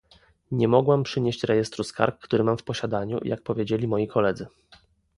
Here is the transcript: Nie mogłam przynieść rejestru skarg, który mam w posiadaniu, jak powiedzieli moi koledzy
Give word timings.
Nie 0.51 0.67
mogłam 0.67 1.03
przynieść 1.03 1.43
rejestru 1.43 1.83
skarg, 1.83 2.21
który 2.23 2.43
mam 2.43 2.57
w 2.57 2.63
posiadaniu, 2.63 3.19
jak 3.23 3.41
powiedzieli 3.41 3.87
moi 3.87 4.07
koledzy 4.07 4.47